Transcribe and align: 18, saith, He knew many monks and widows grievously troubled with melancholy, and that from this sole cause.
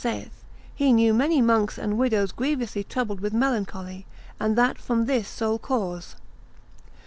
18, 0.03 0.21
saith, 0.23 0.43
He 0.73 0.93
knew 0.93 1.13
many 1.13 1.43
monks 1.43 1.77
and 1.77 1.95
widows 1.95 2.31
grievously 2.31 2.83
troubled 2.83 3.19
with 3.19 3.33
melancholy, 3.33 4.07
and 4.39 4.57
that 4.57 4.79
from 4.79 5.05
this 5.05 5.27
sole 5.27 5.59
cause. 5.59 6.15